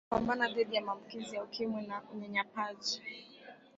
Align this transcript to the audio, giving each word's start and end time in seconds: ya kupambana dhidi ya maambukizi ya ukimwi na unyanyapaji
ya 0.09 0.17
kupambana 0.19 0.47
dhidi 0.53 0.75
ya 0.75 0.81
maambukizi 0.81 1.35
ya 1.35 1.43
ukimwi 1.43 1.87
na 1.87 2.01
unyanyapaji 2.13 3.01